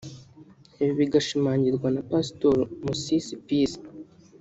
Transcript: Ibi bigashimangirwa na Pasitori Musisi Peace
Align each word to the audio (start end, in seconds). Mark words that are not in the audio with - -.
Ibi 0.81 0.93
bigashimangirwa 0.99 1.87
na 1.95 2.01
Pasitori 2.09 2.63
Musisi 2.85 3.33
Peace 3.45 3.79